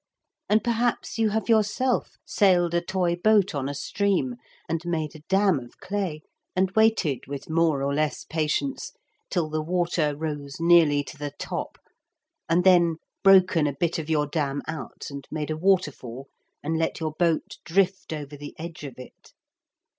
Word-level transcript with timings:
And 0.49 0.63
perhaps 0.63 1.19
you 1.19 1.29
have 1.29 1.47
yourself 1.47 2.17
sailed 2.25 2.73
a 2.73 2.81
toy 2.81 3.15
boat 3.15 3.53
on 3.53 3.69
a 3.69 3.75
stream, 3.75 4.33
and 4.67 4.83
made 4.83 5.15
a 5.15 5.19
dam 5.29 5.59
of 5.59 5.77
clay, 5.79 6.23
and 6.55 6.71
waited 6.71 7.27
with 7.27 7.51
more 7.51 7.83
or 7.83 7.93
less 7.93 8.25
patience 8.25 8.93
till 9.29 9.47
the 9.47 9.61
water 9.61 10.15
rose 10.17 10.55
nearly 10.59 11.03
to 11.03 11.19
the 11.19 11.29
top, 11.37 11.77
and 12.49 12.63
then 12.63 12.95
broken 13.21 13.67
a 13.67 13.73
bit 13.79 13.99
of 13.99 14.09
your 14.09 14.25
dam 14.25 14.63
out 14.67 15.05
and 15.11 15.27
made 15.29 15.51
a 15.51 15.55
waterfall 15.55 16.27
and 16.63 16.79
let 16.79 16.99
your 16.99 17.11
boat 17.11 17.57
drift 17.63 18.11
over 18.11 18.35
the 18.35 18.55
edge 18.57 18.83
of 18.83 18.97
it. 18.97 19.33